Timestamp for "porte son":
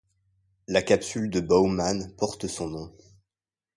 2.17-2.69